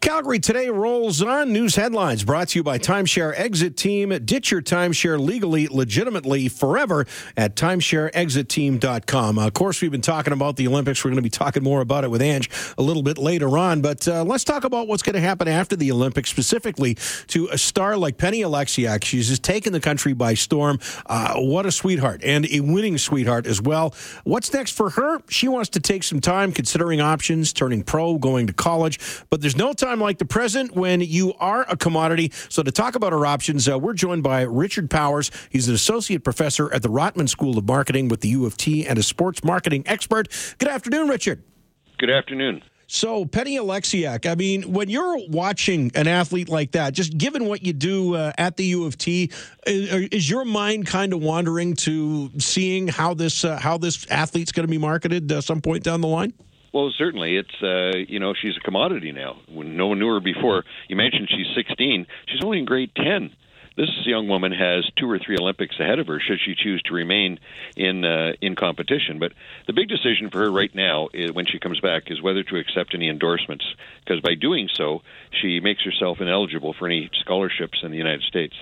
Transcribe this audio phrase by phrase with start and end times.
[0.00, 4.08] Calgary today rolls on news headlines brought to you by Timeshare Exit Team.
[4.24, 7.06] Ditch your timeshare legally, legitimately, forever
[7.36, 9.38] at timeshareexitteam.com.
[9.38, 11.04] Of course, we've been talking about the Olympics.
[11.04, 12.48] We're going to be talking more about it with Ange
[12.78, 13.82] a little bit later on.
[13.82, 17.58] But uh, let's talk about what's going to happen after the Olympics, specifically to a
[17.58, 19.04] star like Penny Oleksiak.
[19.04, 20.78] She's just taken the country by storm.
[21.04, 23.94] Uh, what a sweetheart and a winning sweetheart as well.
[24.24, 25.20] What's next for her?
[25.28, 28.98] She wants to take some time considering options, turning pro, going to college.
[29.28, 32.30] But there's no time time like the present when you are a commodity.
[32.48, 35.30] So, to talk about our options, uh, we're joined by Richard Powers.
[35.50, 38.86] He's an associate professor at the Rotman School of Marketing with the U of T
[38.86, 40.28] and a sports marketing expert.
[40.58, 41.42] Good afternoon, Richard.
[41.98, 42.62] Good afternoon.
[42.86, 47.64] So, Penny Oleksiak, I mean, when you're watching an athlete like that, just given what
[47.64, 49.30] you do uh, at the U of T,
[49.66, 54.50] is, is, your mind kind of wandering to seeing how this uh, how this athlete's
[54.50, 56.32] going to be marketed uh, some point down the line?
[56.72, 59.38] Well, certainly, it's uh, you know she's a commodity now.
[59.48, 62.06] When no one knew her before, you mentioned she's 16.
[62.28, 63.30] She's only in grade 10.
[63.76, 66.94] This young woman has two or three Olympics ahead of her should she choose to
[66.94, 67.38] remain
[67.76, 69.18] in uh, in competition.
[69.18, 69.32] But
[69.66, 72.56] the big decision for her right now, is, when she comes back, is whether to
[72.56, 73.64] accept any endorsements.
[74.04, 75.02] Because by doing so,
[75.40, 78.54] she makes herself ineligible for any scholarships in the United States.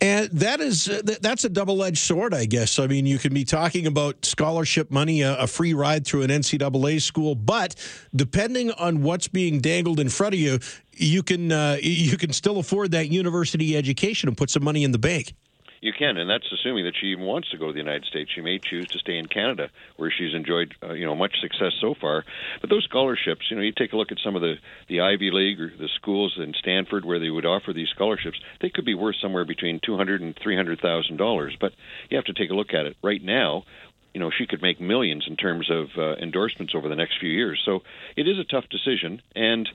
[0.00, 2.78] And that is uh, that's a double edged sword, I guess.
[2.78, 6.30] I mean, you can be talking about scholarship money, a, a, free ride through an
[6.30, 7.74] NCAA school, but
[8.16, 10.58] depending on what's being dangled in front of you,
[10.92, 14.92] you can uh, you can still afford that university education and put some money in
[14.92, 15.34] the bank.
[15.80, 18.30] You can, and that's assuming that she even wants to go to the United States.
[18.34, 21.72] She may choose to stay in Canada, where she's enjoyed, uh, you know, much success
[21.80, 22.24] so far.
[22.60, 24.56] But those scholarships, you know, you take a look at some of the
[24.88, 28.38] the Ivy League or the schools in Stanford where they would offer these scholarships.
[28.60, 31.56] They could be worth somewhere between two hundred and three hundred thousand dollars.
[31.58, 31.72] But
[32.10, 32.98] you have to take a look at it.
[33.02, 33.64] Right now,
[34.12, 37.30] you know she could make millions in terms of uh, endorsements over the next few
[37.30, 37.58] years.
[37.64, 37.84] So
[38.16, 39.66] it is a tough decision, and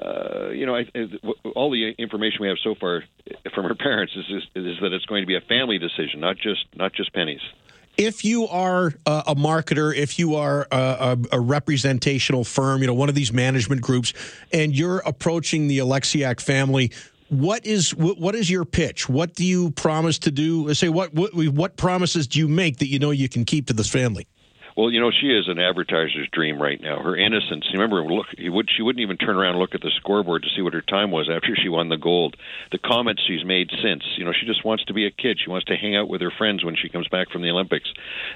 [0.00, 1.08] uh, you know, I, I,
[1.54, 3.04] all the information we have so far
[3.54, 6.36] from her parents is, is, is that it's going to be a family decision, not
[6.36, 7.40] just not just Penny's
[7.96, 12.86] if you are a, a marketer, if you are a, a, a, representational firm, you
[12.86, 14.14] know, one of these management groups,
[14.52, 16.92] and you're approaching the Oleksiak family,
[17.28, 19.08] what is what, what is your pitch?
[19.08, 20.72] What do you promise to do?
[20.74, 23.72] Say what, what what promises do you make that you know you can keep to
[23.72, 24.28] this family?
[24.78, 27.02] Well, you know, she is an advertiser's dream right now.
[27.02, 27.66] Her innocence.
[27.72, 30.48] Remember, look, he would, she wouldn't even turn around and look at the scoreboard to
[30.54, 32.36] see what her time was after she won the gold.
[32.70, 35.40] The comments she's made since, you know, she just wants to be a kid.
[35.42, 37.92] She wants to hang out with her friends when she comes back from the Olympics.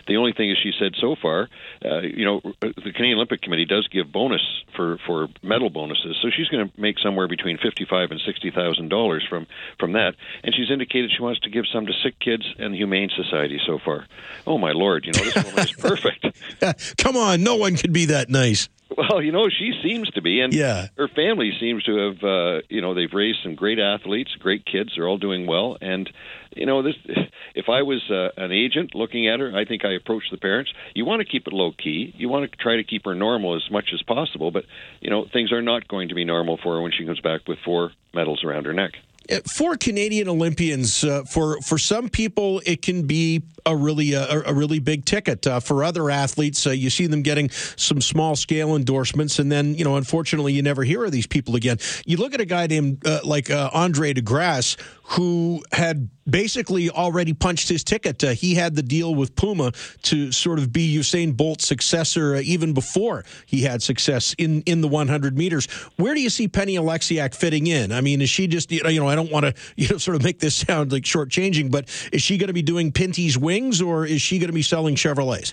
[0.08, 1.48] The only thing is, she said so far,
[1.84, 4.42] uh, you know, the Canadian Olympic Committee does give bonus
[4.75, 8.88] for for medal bonuses, so she's going to make somewhere between fifty-five and sixty thousand
[8.88, 9.47] dollars from
[9.78, 10.16] from that.
[10.42, 13.60] And she's indicated she wants to give some to sick kids and the Humane Society
[13.64, 14.06] so far.
[14.47, 16.31] Oh my lord, you know, this woman is perfect.
[16.98, 18.69] Come on, no one could be that nice.
[18.97, 20.88] Well, you know, she seems to be, and yeah.
[20.97, 24.93] her family seems to have, uh, you know, they've raised some great athletes, great kids.
[24.94, 26.10] They're all doing well, and
[26.54, 26.97] you know, this.
[27.54, 30.72] If I was uh, an agent looking at her, I think I approach the parents.
[30.94, 32.15] You want to keep it low key.
[32.16, 34.64] You want to try to keep her normal as much as possible, but
[35.03, 37.47] you know, things are not going to be normal for her when she comes back
[37.47, 38.93] with four medals around her neck.
[39.30, 44.40] Uh, for Canadian Olympians, uh, for for some people, it can be a really uh,
[44.40, 45.46] a, a really big ticket.
[45.46, 49.74] Uh, for other athletes, uh, you see them getting some small scale endorsements, and then
[49.74, 51.78] you know, unfortunately, you never hear of these people again.
[52.06, 57.68] You look at a guy named uh, like Andre DeGrasse, who had basically already punched
[57.68, 58.22] his ticket.
[58.22, 59.72] He had the deal with Puma
[60.02, 64.88] to sort of be Usain Bolt's successor even before he had success in, in the
[64.88, 65.66] 100 meters.
[65.96, 67.92] Where do you see Penny Oleksiak fitting in?
[67.92, 70.22] I mean, is she just, you know, I don't want to, you know, sort of
[70.22, 74.06] make this sound like shortchanging, but is she going to be doing Pinty's wings or
[74.06, 75.52] is she going to be selling Chevrolets?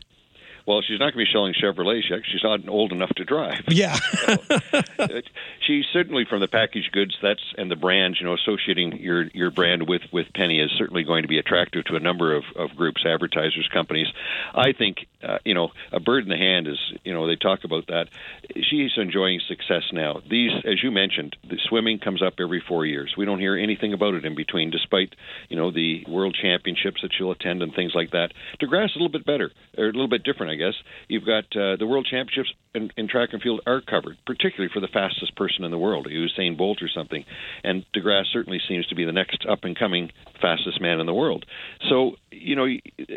[0.69, 2.03] Well, she's not going to be selling Chevrolet.
[2.03, 3.63] She's not old enough to drive.
[3.69, 3.95] Yeah.
[3.95, 5.21] so,
[5.65, 7.17] she's certainly from the packaged goods.
[7.23, 8.19] That's and the brands.
[8.19, 11.85] You know, associating your your brand with with Penny is certainly going to be attractive
[11.85, 14.07] to a number of, of groups, advertisers, companies.
[14.53, 17.63] I think uh, you know a bird in the hand is you know they talk
[17.63, 18.07] about that.
[18.55, 20.21] She's enjoying success now.
[20.29, 23.13] These, as you mentioned, the swimming comes up every four years.
[23.17, 25.15] We don't hear anything about it in between, despite
[25.49, 28.31] you know the world championships that she'll attend and things like that.
[28.61, 30.75] DeGrasse is a little bit better, or a little bit different, I guess.
[31.07, 34.79] You've got uh, the world championships in, in track and field are covered, particularly for
[34.79, 37.25] the fastest person in the world, Usain Bolt or something.
[37.63, 40.11] And DeGrasse certainly seems to be the next up and coming
[40.41, 41.45] fastest man in the world.
[41.89, 42.67] So, you know,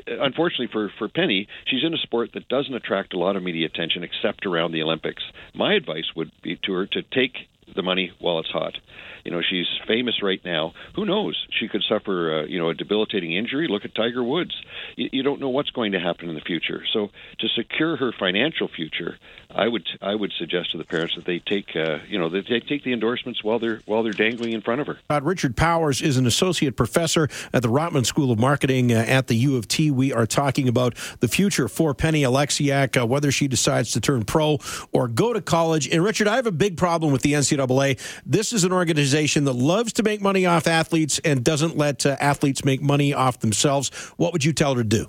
[0.06, 3.66] unfortunately for, for Penny, she's in a sport that doesn't attract a lot of media
[3.66, 5.22] attention except around the Olympics.
[5.54, 8.74] My advice would be to her to take the money while it's hot.
[9.24, 10.72] You know, she's famous right now.
[10.94, 11.46] Who knows?
[11.50, 13.68] She could suffer, uh, you know, a debilitating injury.
[13.68, 14.54] Look at Tiger Woods.
[14.96, 16.84] You, you don't know what's going to happen in the future.
[16.92, 19.18] So, to secure her financial future,
[19.54, 22.46] I would I would suggest to the parents that they take, uh, you know, that
[22.48, 24.98] they take the endorsements while they're while they're dangling in front of her.
[25.08, 29.28] Uh, Richard Powers is an associate professor at the Rotman School of Marketing uh, at
[29.28, 29.90] the U of T.
[29.90, 34.24] We are talking about the future for Penny Oleksiak, uh, whether she decides to turn
[34.24, 34.58] pro
[34.90, 35.88] or go to college.
[35.88, 38.00] And Richard, I have a big problem with the NCAA.
[38.26, 42.16] This is an organization that loves to make money off athletes and doesn't let uh,
[42.20, 43.90] athletes make money off themselves.
[44.16, 45.08] What would you tell her to do?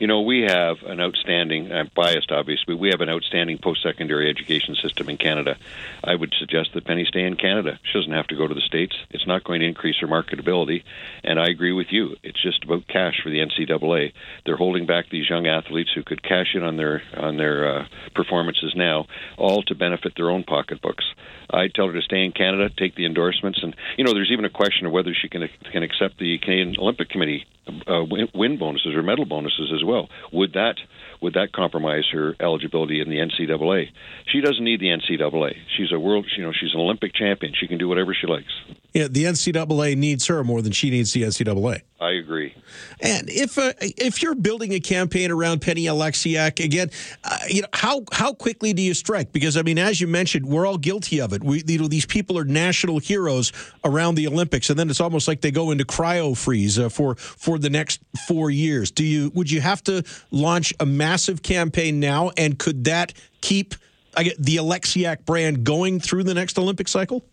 [0.00, 4.28] You know, we have an outstanding, I'm biased obviously, we have an outstanding post secondary
[4.28, 5.56] education system in Canada.
[6.02, 7.78] I would suggest that Penny stay in Canada.
[7.82, 8.96] She doesn't have to go to the States.
[9.10, 10.82] It's not going to increase her marketability.
[11.22, 12.16] And I agree with you.
[12.22, 14.12] It's just about cash for the NCAA.
[14.44, 17.86] They're holding back these young athletes who could cash in on their on their uh,
[18.14, 19.06] performances now,
[19.36, 21.04] all to benefit their own pocketbooks.
[21.50, 24.44] I tell her to stay in Canada, take the endorsements, and you know, there's even
[24.44, 27.46] a question of whether she can can accept the Canadian Olympic Committee
[27.86, 28.04] uh,
[28.34, 30.08] win bonuses or medal bonuses as well.
[30.32, 30.76] Would that
[31.20, 33.88] would that compromise her eligibility in the NCAA?
[34.26, 35.56] She doesn't need the NCAA.
[35.76, 37.54] She's a world, you know, she's an Olympic champion.
[37.58, 38.52] She can do whatever she likes.
[38.94, 41.82] Yeah, the NCAA needs her more than she needs the NCAA.
[42.00, 42.54] I agree.
[43.00, 46.90] And if uh, if you're building a campaign around Penny Oleksiak again,
[47.24, 49.32] uh, you know how how quickly do you strike?
[49.32, 51.42] Because I mean, as you mentioned, we're all guilty of it.
[51.42, 53.52] We you know these people are national heroes
[53.84, 57.16] around the Olympics, and then it's almost like they go into cryo freeze uh, for
[57.16, 58.92] for the next four years.
[58.92, 63.74] Do you would you have to launch a massive campaign now, and could that keep
[64.16, 67.24] I get the Oleksiak brand going through the next Olympic cycle?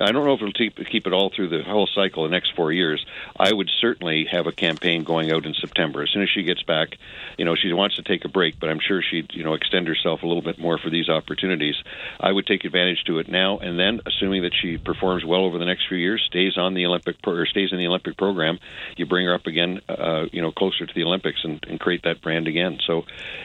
[0.00, 2.72] I don't know if it'll keep, it all through the whole cycle the next four
[2.72, 3.04] years.
[3.38, 6.02] I would certainly have a campaign going out in September.
[6.02, 6.96] As soon as she gets back,
[7.38, 9.86] you know, she wants to take a break, but I'm sure she'd, you know, extend
[9.86, 11.76] herself a little bit more for these opportunities.
[12.18, 15.58] I would take advantage to it now, and then, assuming that she performs well over
[15.58, 18.58] the next few years, stays on the Olympic pro- or stays in the Olympic program,
[18.96, 22.02] you bring her up again, uh, you know, closer to the Olympics and, and create
[22.02, 22.78] that brand again.
[22.84, 23.04] So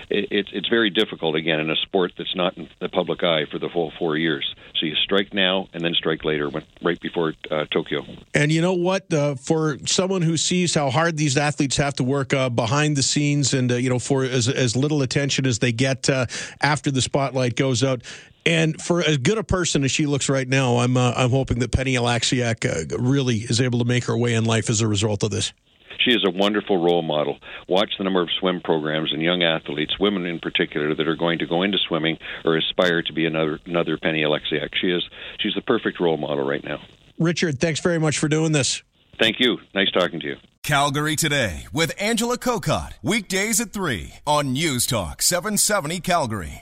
[0.10, 3.46] it, it's it's very difficult again in a sport that's not in the public eye
[3.52, 4.56] for the full four years.
[4.80, 8.06] So you strike now and then strike later later, right before uh, Tokyo.
[8.34, 9.12] And you know what?
[9.14, 13.04] Uh, for someone who sees how hard these athletes have to work uh, behind the
[13.04, 16.26] scenes, and uh, you know, for as, as little attention as they get uh,
[16.62, 18.04] after the spotlight goes out.
[18.46, 21.60] And for as good a person as she looks right now, I'm uh, I'm hoping
[21.60, 25.24] that Penny Oleksiak really is able to make her way in life as a result
[25.24, 25.54] of this
[26.04, 27.38] she is a wonderful role model.
[27.68, 31.40] Watch the number of swim programs and young athletes, women in particular, that are going
[31.40, 34.70] to go into swimming or aspire to be another another Penny Oleksiak.
[34.80, 35.04] She is
[35.40, 36.80] she's the perfect role model right now.
[37.18, 38.82] Richard, thanks very much for doing this.
[39.20, 39.58] Thank you.
[39.76, 40.36] Nice talking to you.
[40.64, 42.94] Calgary Today with Angela Kokott.
[43.02, 46.54] Weekdays at 3 on News Talk 770 Calgary.